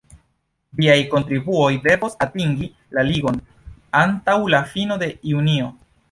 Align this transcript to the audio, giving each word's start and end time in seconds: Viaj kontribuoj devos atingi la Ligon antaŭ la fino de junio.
Viaj 0.77 0.95
kontribuoj 1.09 1.67
devos 1.83 2.15
atingi 2.25 2.69
la 2.99 3.03
Ligon 3.09 3.37
antaŭ 3.99 4.37
la 4.55 4.63
fino 4.71 4.97
de 5.05 5.11
junio. 5.33 5.69